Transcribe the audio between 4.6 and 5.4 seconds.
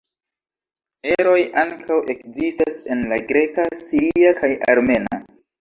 armena.